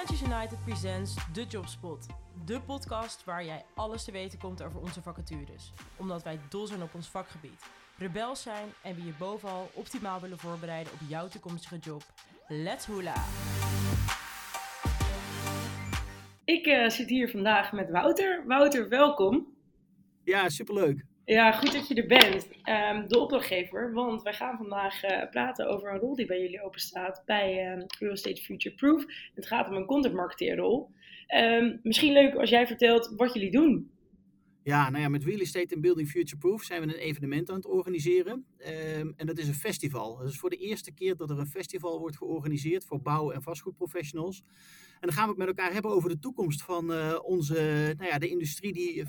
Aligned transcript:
Freelancers 0.00 0.32
United 0.32 0.64
presents 0.64 1.14
The 1.32 1.44
Jobspot. 1.44 2.06
De 2.44 2.60
podcast 2.60 3.24
waar 3.24 3.44
jij 3.44 3.64
alles 3.74 4.04
te 4.04 4.12
weten 4.12 4.38
komt 4.38 4.62
over 4.62 4.80
onze 4.80 5.02
vacatures. 5.02 5.72
Omdat 5.96 6.22
wij 6.22 6.40
dol 6.48 6.66
zijn 6.66 6.82
op 6.82 6.94
ons 6.94 7.08
vakgebied. 7.08 7.64
Rebels 7.96 8.42
zijn 8.42 8.68
en 8.82 8.94
we 8.94 9.04
je 9.04 9.12
bovenal 9.18 9.70
optimaal 9.74 10.20
willen 10.20 10.38
voorbereiden 10.38 10.92
op 10.92 10.98
jouw 11.08 11.28
toekomstige 11.28 11.78
job. 11.78 12.02
Let's 12.48 12.86
hula! 12.86 13.14
Ik 16.44 16.66
uh, 16.66 16.88
zit 16.88 17.08
hier 17.08 17.30
vandaag 17.30 17.72
met 17.72 17.90
Wouter. 17.90 18.44
Wouter, 18.46 18.88
welkom. 18.88 19.46
Ja, 20.24 20.48
superleuk. 20.48 21.04
Ja, 21.30 21.52
goed 21.52 21.72
dat 21.72 21.88
je 21.88 21.94
er 21.94 22.06
bent, 22.06 22.48
um, 22.64 23.08
de 23.08 23.18
opdrachtgever. 23.18 23.92
Want 23.92 24.22
wij 24.22 24.32
gaan 24.32 24.56
vandaag 24.56 25.04
uh, 25.04 25.30
praten 25.30 25.68
over 25.68 25.92
een 25.92 25.98
rol 25.98 26.14
die 26.14 26.26
bij 26.26 26.40
jullie 26.40 26.62
openstaat 26.62 27.22
bij 27.26 27.72
um, 27.72 27.86
Real 27.98 28.12
Estate 28.12 28.42
Future 28.42 28.74
Proof. 28.74 29.04
Het 29.34 29.46
gaat 29.46 29.68
om 29.68 29.74
een 29.74 29.84
content 29.84 30.14
marketeerrol. 30.14 30.90
Um, 31.36 31.80
misschien 31.82 32.12
leuk 32.12 32.34
als 32.34 32.50
jij 32.50 32.66
vertelt 32.66 33.12
wat 33.16 33.34
jullie 33.34 33.50
doen. 33.50 33.90
Ja, 34.62 34.90
nou 34.90 35.02
ja, 35.02 35.08
met 35.08 35.24
Real 35.24 35.40
Estate 35.40 35.74
and 35.74 35.82
Building 35.82 36.08
Future 36.08 36.36
Proof 36.36 36.62
zijn 36.62 36.80
we 36.80 36.86
een 36.86 37.00
evenement 37.00 37.50
aan 37.50 37.56
het 37.56 37.66
organiseren. 37.66 38.46
Um, 38.58 39.14
en 39.16 39.26
dat 39.26 39.38
is 39.38 39.48
een 39.48 39.54
festival. 39.54 40.16
Dat 40.16 40.28
is 40.28 40.38
voor 40.38 40.50
de 40.50 40.56
eerste 40.56 40.92
keer 40.92 41.16
dat 41.16 41.30
er 41.30 41.38
een 41.38 41.46
festival 41.46 41.98
wordt 41.98 42.16
georganiseerd 42.16 42.84
voor 42.84 43.02
bouw- 43.02 43.30
en 43.30 43.42
vastgoedprofessionals. 43.42 44.42
En 44.92 45.06
dan 45.08 45.12
gaan 45.12 45.22
we 45.22 45.28
het 45.28 45.38
met 45.38 45.48
elkaar 45.48 45.72
hebben 45.72 45.90
over 45.90 46.08
de 46.08 46.18
toekomst 46.18 46.62
van 46.62 46.92
uh, 46.92 47.18
onze, 47.22 47.94
nou 47.96 48.10
ja, 48.10 48.18
de 48.18 48.28
industrie 48.28 48.72
die 48.72 49.04
40% 49.04 49.08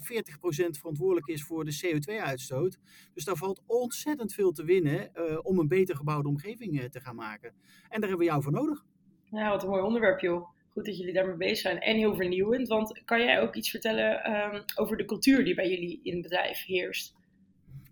verantwoordelijk 0.80 1.28
is 1.28 1.44
voor 1.44 1.66
de 1.66 1.80
CO2-uitstoot. 1.86 2.80
Dus 3.14 3.24
daar 3.24 3.38
valt 3.38 3.62
ontzettend 3.66 4.34
veel 4.34 4.52
te 4.52 4.64
winnen 4.64 5.12
uh, 5.16 5.40
om 5.42 5.60
een 5.60 5.68
beter 5.68 5.96
gebouwde 5.96 6.28
omgeving 6.28 6.80
uh, 6.80 6.86
te 6.86 7.00
gaan 7.00 7.16
maken. 7.16 7.50
En 7.90 8.00
daar 8.00 8.10
hebben 8.10 8.18
we 8.18 8.32
jou 8.32 8.42
voor 8.44 8.52
nodig. 8.52 8.86
Ja, 9.32 9.50
wat 9.50 9.64
een 9.64 9.70
mooi 9.70 9.82
onderwerp 9.82 10.20
joh 10.20 10.60
goed 10.74 10.86
dat 10.86 10.98
jullie 10.98 11.14
daarmee 11.14 11.36
bezig 11.36 11.58
zijn 11.58 11.80
en 11.80 11.96
heel 11.96 12.16
vernieuwend. 12.16 12.68
Want 12.68 13.02
kan 13.06 13.20
jij 13.20 13.42
ook 13.42 13.56
iets 13.56 13.70
vertellen 13.70 14.32
um, 14.32 14.64
over 14.76 14.98
de 14.98 15.06
cultuur 15.06 15.46
die 15.46 15.56
bij 15.56 15.70
jullie 15.70 16.00
in 16.04 16.14
het 16.14 16.22
bedrijf 16.22 16.66
heerst? 16.66 17.20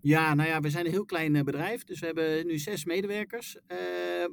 Ja, 0.01 0.33
nou 0.33 0.49
ja, 0.49 0.59
we 0.59 0.69
zijn 0.69 0.85
een 0.85 0.91
heel 0.91 1.05
klein 1.05 1.35
uh, 1.35 1.41
bedrijf. 1.41 1.83
Dus 1.83 1.99
we 1.99 2.05
hebben 2.05 2.47
nu 2.47 2.57
zes 2.57 2.85
medewerkers, 2.85 3.55
uh, 3.55 3.77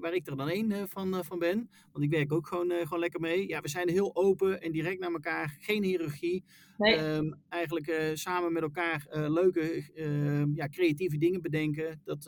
waar 0.00 0.14
ik 0.14 0.26
er 0.26 0.36
dan 0.36 0.48
één 0.48 0.70
uh, 0.70 0.82
van, 0.88 1.24
van 1.24 1.38
ben. 1.38 1.70
Want 1.92 2.04
ik 2.04 2.10
werk 2.10 2.32
ook 2.32 2.46
gewoon, 2.46 2.70
gewoon 2.70 2.98
lekker 2.98 3.20
mee. 3.20 3.48
Ja, 3.48 3.60
we 3.60 3.68
zijn 3.68 3.88
heel 3.88 4.16
open 4.16 4.60
en 4.60 4.72
direct 4.72 5.00
naar 5.00 5.12
elkaar. 5.12 5.56
Geen 5.60 5.82
hiërarchie. 5.82 6.44
Nee. 6.76 6.98
Um, 6.98 7.40
eigenlijk 7.48 8.10
samen 8.14 8.52
met 8.52 8.62
elkaar 8.62 9.06
leuke, 9.10 9.90
ehm, 9.94 10.54
ja, 10.54 10.68
creatieve 10.68 11.18
dingen 11.18 11.42
bedenken. 11.42 12.00
Dat, 12.04 12.24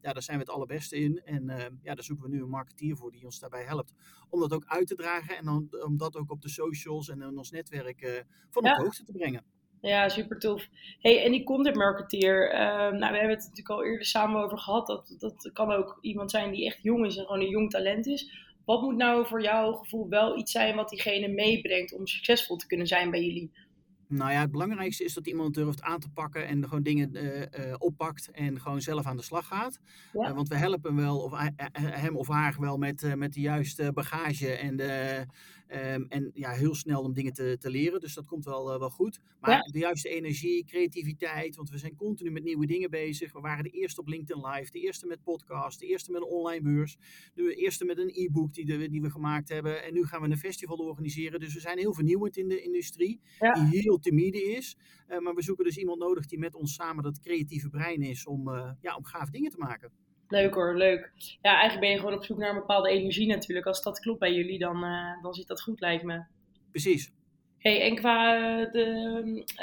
ja, 0.00 0.12
daar 0.12 0.22
zijn 0.22 0.36
we 0.36 0.42
het 0.42 0.52
allerbeste 0.52 0.96
in. 0.96 1.20
En 1.24 1.44
ja, 1.82 1.94
daar 1.94 2.04
zoeken 2.04 2.30
we 2.30 2.36
nu 2.36 2.42
een 2.42 2.48
marketeer 2.48 2.96
voor 2.96 3.10
die 3.10 3.24
ons 3.24 3.38
daarbij 3.38 3.64
helpt. 3.64 3.92
Om 4.30 4.40
dat 4.40 4.52
ook 4.52 4.64
uit 4.66 4.86
te 4.86 4.94
dragen 4.94 5.36
en 5.36 5.44
dan, 5.44 5.68
om 5.84 5.96
dat 5.96 6.16
ook 6.16 6.30
op 6.30 6.42
de 6.42 6.48
socials 6.48 7.08
en 7.08 7.22
in 7.22 7.38
ons 7.38 7.50
netwerk 7.50 8.24
van 8.50 8.64
op 8.64 8.76
hoogte 8.76 9.04
te 9.04 9.12
brengen. 9.12 9.44
Ja, 9.82 10.08
super 10.08 10.38
tof. 10.38 10.68
Hey, 11.00 11.24
en 11.24 11.30
die 11.30 11.44
content 11.44 11.76
marketeer, 11.76 12.52
uh, 12.52 12.58
nou, 12.58 12.98
we 12.98 13.18
hebben 13.18 13.28
het 13.28 13.40
natuurlijk 13.40 13.68
al 13.68 13.84
eerder 13.84 14.06
samen 14.06 14.42
over 14.42 14.58
gehad. 14.58 14.86
Dat, 14.86 15.14
dat 15.18 15.50
kan 15.52 15.72
ook 15.72 15.98
iemand 16.00 16.30
zijn 16.30 16.52
die 16.52 16.66
echt 16.66 16.82
jong 16.82 17.06
is 17.06 17.16
en 17.16 17.24
gewoon 17.24 17.40
een 17.40 17.48
jong 17.48 17.70
talent 17.70 18.06
is. 18.06 18.50
Wat 18.64 18.82
moet 18.82 18.96
nou 18.96 19.26
voor 19.26 19.42
jouw 19.42 19.72
gevoel 19.72 20.08
wel 20.08 20.38
iets 20.38 20.52
zijn 20.52 20.76
wat 20.76 20.88
diegene 20.88 21.28
meebrengt 21.28 21.94
om 21.94 22.06
succesvol 22.06 22.56
te 22.56 22.66
kunnen 22.66 22.86
zijn 22.86 23.10
bij 23.10 23.24
jullie? 23.24 23.50
Nou 24.08 24.32
ja, 24.32 24.40
het 24.40 24.50
belangrijkste 24.50 25.04
is 25.04 25.14
dat 25.14 25.26
iemand 25.26 25.54
durft 25.54 25.82
aan 25.82 25.98
te 25.98 26.10
pakken 26.10 26.46
en 26.46 26.64
gewoon 26.64 26.82
dingen 26.82 27.16
uh, 27.16 27.40
uh, 27.40 27.46
oppakt 27.78 28.30
en 28.30 28.60
gewoon 28.60 28.80
zelf 28.80 29.06
aan 29.06 29.16
de 29.16 29.22
slag 29.22 29.46
gaat. 29.46 29.80
Ja. 30.12 30.28
Uh, 30.28 30.34
want 30.34 30.48
we 30.48 30.56
helpen 30.56 30.94
hem 30.94 31.04
wel, 31.04 31.18
of 31.18 31.32
hem 31.72 32.16
of 32.16 32.28
haar 32.28 32.56
wel 32.60 32.76
met, 32.76 33.16
met 33.16 33.32
de 33.32 33.40
juiste 33.40 33.92
bagage 33.92 34.52
en, 34.52 34.76
de, 34.76 35.24
um, 35.72 36.06
en 36.08 36.30
ja, 36.34 36.50
heel 36.50 36.74
snel 36.74 37.02
om 37.02 37.12
dingen 37.12 37.32
te, 37.32 37.56
te 37.60 37.70
leren. 37.70 38.00
Dus 38.00 38.14
dat 38.14 38.26
komt 38.26 38.44
wel, 38.44 38.78
wel 38.78 38.90
goed. 38.90 39.20
Maar 39.40 39.50
ja. 39.50 39.60
de 39.60 39.78
juiste 39.78 40.08
energie, 40.08 40.64
creativiteit, 40.64 41.56
want 41.56 41.70
we 41.70 41.78
zijn 41.78 41.96
continu 41.96 42.30
met 42.30 42.44
nieuwe 42.44 42.66
dingen 42.66 42.90
bezig. 42.90 43.32
We 43.32 43.40
waren 43.40 43.64
de 43.64 43.70
eerste 43.70 44.00
op 44.00 44.08
LinkedIn 44.08 44.46
Live, 44.46 44.70
de 44.70 44.80
eerste 44.80 45.06
met 45.06 45.22
podcast, 45.22 45.80
de 45.80 45.86
eerste 45.86 46.12
met 46.12 46.20
een 46.20 46.28
online 46.28 46.62
beurs, 46.62 46.96
de 47.34 47.54
eerste 47.54 47.84
met 47.84 47.98
een 47.98 48.10
e-book 48.14 48.54
die, 48.54 48.64
de, 48.64 48.88
die 48.88 49.02
we 49.02 49.10
gemaakt 49.10 49.48
hebben. 49.48 49.84
En 49.84 49.92
nu 49.92 50.04
gaan 50.04 50.22
we 50.22 50.28
een 50.28 50.38
festival 50.38 50.76
organiseren. 50.76 51.40
Dus 51.40 51.54
we 51.54 51.60
zijn 51.60 51.78
heel 51.78 51.94
vernieuwend 51.94 52.36
in 52.36 52.48
de 52.48 52.62
industrie, 52.62 53.20
die 53.38 53.80
heel 53.80 53.98
timide 53.98 54.42
is. 54.42 54.76
Uh, 55.08 55.18
maar 55.18 55.34
we 55.34 55.42
zoeken 55.42 55.64
dus 55.64 55.76
iemand 55.76 55.98
nodig 55.98 56.26
die 56.26 56.38
met 56.38 56.54
ons 56.54 56.74
samen 56.74 57.02
dat 57.02 57.20
creatieve 57.20 57.68
brein 57.68 58.02
is 58.02 58.26
om, 58.26 58.48
uh, 58.48 58.70
ja, 58.80 58.96
om 58.96 59.04
gaaf 59.04 59.30
dingen 59.30 59.50
te 59.50 59.58
maken. 59.58 59.92
Leuk 60.32 60.54
hoor, 60.54 60.76
leuk. 60.76 61.12
Ja, 61.42 61.50
eigenlijk 61.50 61.80
ben 61.80 61.90
je 61.90 61.98
gewoon 61.98 62.14
op 62.14 62.24
zoek 62.24 62.38
naar 62.38 62.48
een 62.48 62.60
bepaalde 62.60 62.90
energie 62.90 63.26
natuurlijk. 63.26 63.66
Als 63.66 63.82
dat 63.82 64.00
klopt 64.00 64.18
bij 64.18 64.34
jullie, 64.34 64.58
dan, 64.58 64.84
uh, 64.84 65.22
dan 65.22 65.34
zit 65.34 65.46
dat 65.46 65.62
goed, 65.62 65.80
lijkt 65.80 66.04
me. 66.04 66.22
Precies. 66.70 67.12
Hey, 67.58 67.80
en 67.80 67.94
qua 67.94 68.34
de 68.64 68.86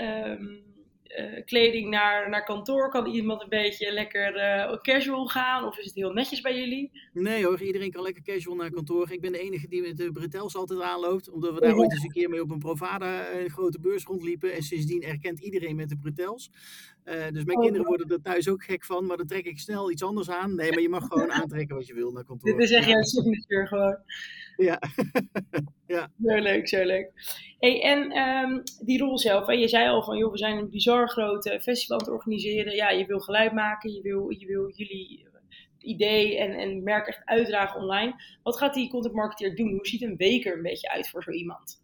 um, 0.01 0.63
uh, 1.17 1.45
kleding 1.45 1.89
naar, 1.89 2.29
naar 2.29 2.43
kantoor, 2.43 2.89
kan 2.89 3.05
iemand 3.05 3.41
een 3.41 3.49
beetje 3.49 3.91
lekker 3.91 4.35
uh, 4.35 4.77
casual 4.81 5.27
gaan? 5.27 5.65
Of 5.65 5.77
is 5.77 5.85
het 5.85 5.95
heel 5.95 6.13
netjes 6.13 6.41
bij 6.41 6.59
jullie? 6.59 6.91
Nee 7.13 7.45
hoor, 7.45 7.61
iedereen 7.61 7.91
kan 7.91 8.03
lekker 8.03 8.23
casual 8.23 8.55
naar 8.55 8.71
kantoor. 8.71 9.11
Ik 9.11 9.21
ben 9.21 9.31
de 9.31 9.39
enige 9.39 9.67
die 9.67 9.81
met 9.81 9.97
de 9.97 10.11
bretels 10.11 10.55
altijd 10.55 10.81
aanloopt. 10.81 11.29
Omdat 11.29 11.53
we 11.53 11.59
daar 11.59 11.75
ooit 11.75 11.91
eens 11.91 12.03
een 12.03 12.11
keer 12.11 12.29
mee 12.29 12.41
op 12.41 12.51
een 12.51 12.59
Provada 12.59 13.31
een 13.31 13.49
grote 13.49 13.79
beurs 13.79 14.03
rondliepen. 14.03 14.53
En 14.53 14.61
sindsdien 14.61 15.01
erkent 15.01 15.39
iedereen 15.39 15.75
met 15.75 15.89
de 15.89 15.97
bretels. 15.97 16.51
Uh, 17.05 17.13
dus 17.31 17.43
mijn 17.43 17.57
oh. 17.57 17.63
kinderen 17.63 17.87
worden 17.87 18.09
er 18.09 18.21
thuis 18.21 18.49
ook 18.49 18.63
gek 18.63 18.85
van. 18.85 19.05
Maar 19.05 19.17
dan 19.17 19.27
trek 19.27 19.45
ik 19.45 19.59
snel 19.59 19.91
iets 19.91 20.03
anders 20.03 20.29
aan. 20.29 20.55
Nee, 20.55 20.69
maar 20.69 20.81
je 20.81 20.89
mag 20.89 21.07
gewoon 21.07 21.31
aantrekken 21.41 21.75
wat 21.75 21.87
je 21.87 21.93
wil 21.93 22.11
naar 22.11 22.23
kantoor. 22.23 22.51
Dit 22.51 22.69
is 22.69 22.71
echt 22.71 22.87
jouw 22.87 23.01
signature 23.01 23.67
gewoon. 23.67 23.97
Ja. 24.57 24.81
ja. 25.95 26.11
Zo 26.23 26.35
leuk, 26.35 26.67
zo 26.67 26.83
leuk. 26.83 27.11
Hey, 27.59 27.81
en 27.81 28.17
um, 28.17 28.63
die 28.85 28.99
rol 28.99 29.17
zelf, 29.17 29.45
hè? 29.45 29.53
je 29.53 29.67
zei 29.67 29.89
al 29.89 30.03
van, 30.03 30.17
joh, 30.17 30.31
we 30.31 30.37
zijn 30.37 30.57
een 30.57 30.69
bizar 30.69 30.98
grote 31.07 31.59
festival 31.61 31.97
het 31.97 32.09
organiseren. 32.09 32.75
Ja, 32.75 32.89
je 32.89 33.05
wil 33.05 33.19
geluid 33.19 33.53
maken, 33.53 33.93
je 33.93 34.01
wil, 34.01 34.29
je 34.29 34.45
wil 34.45 34.71
jullie 34.75 35.27
idee 35.79 36.37
en, 36.37 36.53
en 36.53 36.83
merk 36.83 37.07
echt 37.07 37.25
uitdragen 37.25 37.81
online. 37.81 38.21
Wat 38.43 38.57
gaat 38.57 38.73
die 38.73 38.89
content 38.89 39.13
marketeer 39.13 39.55
doen? 39.55 39.71
Hoe 39.71 39.87
ziet 39.87 40.01
een 40.01 40.15
week 40.15 40.45
er 40.45 40.55
een 40.55 40.61
beetje 40.61 40.91
uit 40.91 41.09
voor 41.09 41.23
zo 41.23 41.31
iemand? 41.31 41.81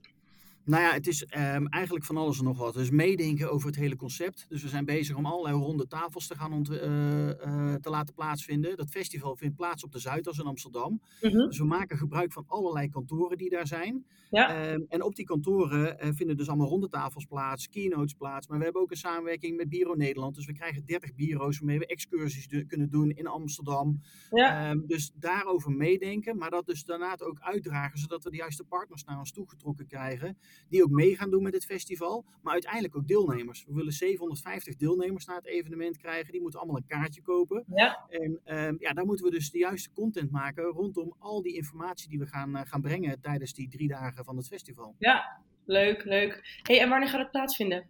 Nou 0.66 0.84
ja, 0.84 0.92
het 0.92 1.08
is 1.08 1.22
um, 1.22 1.68
eigenlijk 1.68 2.06
van 2.06 2.18
alles 2.18 2.38
en 2.38 2.44
nog 2.44 2.58
wat. 2.58 2.74
Dus 2.74 2.90
meedenken 2.90 3.52
over 3.52 3.68
het 3.68 3.76
hele 3.76 3.96
concept. 3.96 4.46
Dus 4.50 4.62
we 4.62 4.68
zijn 4.68 4.86
bezig 4.86 5.16
om 5.16 5.26
allerlei 5.26 5.56
ronde 5.56 5.88
tafels 5.88 6.28
te 6.28 6.36
gaan 6.36 6.66
uh, 6.72 6.82
uh, 6.82 7.74
te 7.74 7.90
laten 7.90 8.14
plaatsvinden. 8.14 8.78
Dat 8.78 8.90
festival 8.90 9.36
vindt 9.36 9.56
plaats 9.56 9.84
op 9.84 9.92
de 9.92 10.00
Zuidas 10.00 10.38
in 10.38 10.46
Amsterdam. 10.46 11.02
Mm-hmm. 11.22 11.48
Dus 11.48 11.58
we 11.58 11.66
maken 11.66 11.98
gebruik 11.98 12.34
van 12.34 12.44
allerlei 12.48 12.90
kantoren 12.90 13.38
die 13.38 13.50
daar 13.50 13.68
zijn. 13.68 14.06
Ja. 14.30 14.74
Um, 14.74 14.86
en 14.88 15.02
op 15.04 15.16
die 15.16 15.26
kantoren 15.26 15.98
uh, 16.06 16.10
vinden 16.14 16.38
dus 16.38 16.48
allemaal 16.48 16.68
ronde 16.68 16.88
tafels 16.88 17.26
plaats, 17.26 17.70
keynotes 17.70 18.14
plaats. 18.14 18.48
Maar 18.48 18.58
we 18.58 18.64
hebben 18.64 18.82
ook 18.82 18.92
een 18.92 18.98
samenwerking 18.98 19.58
met 19.58 19.70
Biro 19.70 19.94
Nederland. 19.94 20.36
Dus 20.36 20.46
we 20.46 20.54
krijgen 20.54 20.86
30 20.86 21.16
bureaus 21.16 21.58
waarmee 21.58 21.80
we 21.80 21.86
excursies 21.86 22.48
de- 22.48 22.66
kunnen 22.66 22.90
doen 22.90 23.10
in 23.10 23.28
Amsterdam. 23.28 24.02
Ja. 24.30 24.72
Um, 24.72 24.84
dus 24.88 25.12
daarover 25.16 25.72
meedenken, 25.72 26.38
maar 26.38 26.50
dat 26.50 26.66
dus 26.66 26.84
daarna 26.84 27.18
ook 27.20 27.40
uitdragen, 27.40 28.00
zodat 28.00 28.24
we 28.24 28.30
de 28.30 28.38
juiste 28.38 28.64
partners 28.64 29.04
naar 29.04 29.18
ons 29.18 29.32
toe 29.32 29.50
getrokken 29.50 29.88
krijgen 29.88 30.38
die 30.70 30.84
ook 30.84 30.90
mee 30.90 31.16
gaan 31.16 31.30
doen 31.30 31.44
met 31.44 31.54
het 31.54 31.66
festival, 31.66 32.26
maar 32.42 32.54
uiteindelijk 32.54 32.96
ook 32.96 33.08
deelnemers. 33.08 33.66
We 33.68 33.74
willen 33.74 33.94
750 33.94 34.76
deelnemers 34.76 35.26
naar 35.26 35.36
het 35.36 35.46
evenement 35.46 35.98
krijgen, 35.98 36.32
die 36.32 36.42
moeten 36.42 36.60
allemaal 36.60 36.78
een 36.78 36.88
kaartje 36.88 37.22
kopen. 37.22 37.64
Ja. 37.68 38.06
En 38.10 38.42
um, 38.46 38.76
ja, 38.80 38.94
daar 38.94 39.06
moeten 39.06 39.26
we 39.26 39.32
dus 39.32 39.52
de 39.52 39.58
juiste 39.58 39.92
content 39.94 40.32
maken 40.32 40.64
rondom 40.64 41.16
al 41.20 41.42
die 41.42 41.56
informatie 41.56 42.10
die 42.10 42.20
we 42.20 42.28
gaan, 42.28 42.56
uh, 42.56 42.62
gaan 42.66 42.82
brengen 42.82 43.22
tijdens 43.22 43.54
die 43.54 43.70
drie 43.70 43.88
dagen 43.88 44.26
van 44.26 44.38
het 44.38 44.48
festival. 44.48 44.96
Ja, 45.00 45.42
leuk, 45.66 46.04
leuk. 46.04 46.60
Hey, 46.62 46.82
en 46.82 46.90
wanneer 46.90 47.10
gaat 47.10 47.22
het 47.22 47.32
plaatsvinden? 47.32 47.88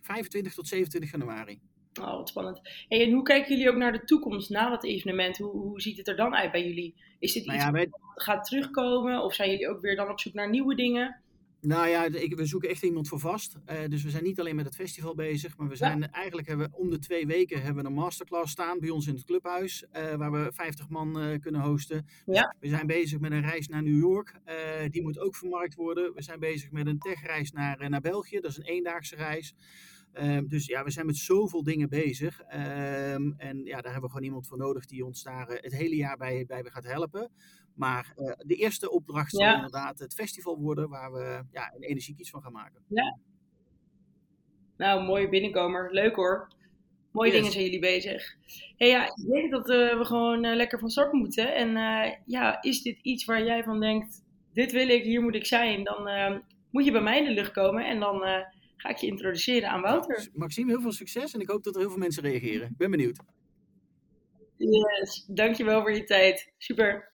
25 0.00 0.54
tot 0.54 0.68
27 0.68 1.10
januari. 1.10 1.60
Oh, 2.00 2.16
wat 2.16 2.28
spannend. 2.28 2.60
Hey, 2.88 3.04
en 3.04 3.12
hoe 3.12 3.22
kijken 3.22 3.50
jullie 3.50 3.70
ook 3.70 3.78
naar 3.78 3.92
de 3.92 4.04
toekomst 4.04 4.50
na 4.50 4.70
dat 4.70 4.84
evenement? 4.84 5.38
Hoe, 5.38 5.50
hoe 5.50 5.80
ziet 5.80 5.96
het 5.96 6.08
er 6.08 6.16
dan 6.16 6.34
uit 6.34 6.52
bij 6.52 6.66
jullie? 6.66 6.94
Is 7.18 7.32
dit 7.32 7.42
iets 7.42 7.52
nou 7.52 7.66
ja, 7.66 7.70
wij... 7.70 7.88
wat 7.90 8.22
gaat 8.22 8.44
terugkomen? 8.44 9.22
Of 9.22 9.34
zijn 9.34 9.50
jullie 9.50 9.68
ook 9.68 9.80
weer 9.80 9.96
dan 9.96 10.10
op 10.10 10.20
zoek 10.20 10.34
naar 10.34 10.50
nieuwe 10.50 10.74
dingen? 10.74 11.20
Nou 11.60 11.88
ja, 11.88 12.04
ik, 12.04 12.34
we 12.34 12.44
zoeken 12.44 12.68
echt 12.68 12.82
iemand 12.82 13.08
voor 13.08 13.18
vast. 13.18 13.56
Uh, 13.70 13.76
dus 13.88 14.02
we 14.02 14.10
zijn 14.10 14.24
niet 14.24 14.40
alleen 14.40 14.56
met 14.56 14.64
het 14.64 14.74
festival 14.74 15.14
bezig, 15.14 15.56
maar 15.56 15.68
we 15.68 15.76
zijn 15.76 16.00
ja. 16.00 16.10
eigenlijk 16.10 16.48
hebben 16.48 16.70
we 16.70 16.76
om 16.76 16.90
de 16.90 16.98
twee 16.98 17.26
weken 17.26 17.62
hebben 17.62 17.82
we 17.82 17.88
een 17.88 17.94
masterclass 17.94 18.52
staan 18.52 18.78
bij 18.78 18.90
ons 18.90 19.06
in 19.06 19.14
het 19.14 19.24
clubhuis, 19.24 19.84
uh, 19.92 20.14
waar 20.14 20.32
we 20.32 20.50
50 20.54 20.88
man 20.88 21.22
uh, 21.22 21.38
kunnen 21.40 21.60
hosten. 21.60 22.06
Ja. 22.26 22.54
we 22.60 22.68
zijn 22.68 22.86
bezig 22.86 23.20
met 23.20 23.32
een 23.32 23.40
reis 23.40 23.68
naar 23.68 23.82
New 23.82 23.98
York, 23.98 24.40
die 24.90 25.02
moet 25.02 25.18
ook 25.18 25.36
vermarkt 25.36 25.74
worden. 25.74 26.14
We 26.14 26.22
zijn 26.22 26.38
bezig 26.38 26.70
met 26.70 26.86
een 26.86 26.98
techreis 26.98 27.52
naar, 27.52 27.90
naar 27.90 28.00
België, 28.00 28.40
dat 28.40 28.50
is 28.50 28.56
een 28.56 28.64
eendaagse 28.64 29.16
reis. 29.16 29.54
Um, 30.14 30.48
dus 30.48 30.66
ja, 30.66 30.84
we 30.84 30.90
zijn 30.90 31.06
met 31.06 31.16
zoveel 31.16 31.62
dingen 31.62 31.88
bezig. 31.88 32.40
Um, 32.40 33.34
en 33.36 33.64
ja, 33.64 33.80
daar 33.80 33.92
hebben 33.92 34.02
we 34.02 34.08
gewoon 34.08 34.22
iemand 34.22 34.46
voor 34.46 34.58
nodig 34.58 34.86
die 34.86 35.04
ons 35.04 35.22
daar 35.22 35.48
het 35.48 35.72
hele 35.72 35.96
jaar 35.96 36.16
bij, 36.16 36.44
bij 36.46 36.62
gaat 36.64 36.84
helpen. 36.84 37.30
Maar 37.74 38.12
uh, 38.16 38.32
de 38.36 38.54
eerste 38.54 38.90
opdracht 38.90 39.30
zal 39.30 39.40
ja. 39.40 39.54
inderdaad 39.54 39.98
het 39.98 40.14
festival 40.14 40.58
worden 40.58 40.88
waar 40.88 41.12
we 41.12 41.42
ja, 41.52 41.74
een 41.74 41.82
energiek 41.82 42.18
iets 42.18 42.30
van 42.30 42.42
gaan 42.42 42.52
maken. 42.52 42.82
Ja. 42.88 43.18
Nou, 44.76 45.04
mooie 45.04 45.28
binnenkomer. 45.28 45.92
Leuk 45.92 46.16
hoor. 46.16 46.48
Mooie 47.12 47.28
yes. 47.28 47.36
dingen 47.36 47.52
zijn 47.52 47.64
jullie 47.64 47.80
bezig. 47.80 48.36
Hey, 48.76 48.88
ja, 48.88 49.04
ik 49.04 49.30
denk 49.30 49.50
dat 49.50 49.68
uh, 49.68 49.98
we 49.98 50.04
gewoon 50.04 50.44
uh, 50.44 50.54
lekker 50.54 50.78
van 50.78 50.90
start 50.90 51.12
moeten. 51.12 51.54
En 51.54 51.72
ja, 52.26 52.62
is 52.62 52.82
dit 52.82 52.98
iets 53.02 53.24
waar 53.24 53.44
jij 53.44 53.62
van 53.62 53.80
denkt, 53.80 54.24
dit 54.52 54.72
wil 54.72 54.88
ik, 54.88 55.02
hier 55.02 55.22
moet 55.22 55.34
ik 55.34 55.46
zijn, 55.46 55.84
dan 55.84 56.08
ehm, 56.08 56.38
moet 56.70 56.84
je 56.84 56.92
bij 56.92 57.00
mij 57.00 57.18
in 57.18 57.24
de 57.24 57.30
lucht 57.30 57.52
komen 57.52 57.86
en 57.86 58.00
dan 58.00 58.24
eh, 58.24 58.44
ga 58.80 58.88
ik 58.88 58.96
je 58.96 59.06
introduceren 59.06 59.68
aan 59.68 59.80
Wouter. 59.80 60.16
Nou, 60.16 60.30
Maxime, 60.32 60.70
heel 60.70 60.80
veel 60.80 60.92
succes 60.92 61.32
en 61.32 61.40
ik 61.40 61.48
hoop 61.48 61.64
dat 61.64 61.74
er 61.74 61.80
heel 61.80 61.90
veel 61.90 61.98
mensen 61.98 62.22
reageren. 62.22 62.68
Ik 62.68 62.76
ben 62.76 62.90
benieuwd. 62.90 63.18
Yes, 64.56 65.24
dankjewel 65.26 65.80
voor 65.80 65.92
je 65.92 66.04
tijd. 66.04 66.52
Super. 66.58 67.12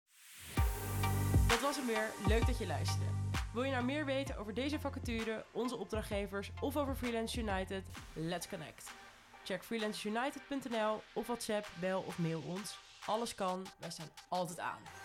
Dat 1.48 1.60
was 1.60 1.76
hem 1.76 1.86
weer. 1.86 2.10
Leuk 2.28 2.46
dat 2.46 2.58
je 2.58 2.66
luisterde. 2.66 3.04
Wil 3.52 3.62
je 3.62 3.70
nou 3.70 3.84
meer 3.84 4.04
weten 4.04 4.36
over 4.36 4.54
deze 4.54 4.80
vacature, 4.80 5.44
onze 5.52 5.76
opdrachtgevers 5.76 6.50
of 6.60 6.76
over 6.76 6.94
Freelance 6.94 7.40
United? 7.40 7.82
Let's 8.14 8.48
connect. 8.48 8.90
Check 9.44 9.64
freelanceunited.nl 9.64 11.02
of 11.12 11.26
WhatsApp, 11.26 11.66
bel 11.80 12.04
of 12.06 12.18
mail 12.18 12.42
ons. 12.46 12.78
Alles 13.06 13.34
kan, 13.34 13.66
wij 13.80 13.90
staan 13.90 14.10
altijd 14.28 14.58
aan. 14.58 14.99